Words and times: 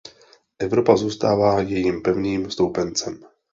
Evropa 0.59 0.95
zůstává 0.95 1.61
jejím 1.61 2.01
pevným 2.01 2.51
stoupencem. 2.51 3.25